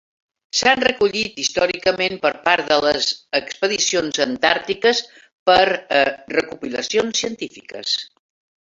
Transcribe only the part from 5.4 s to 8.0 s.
per a recopilacions científiques.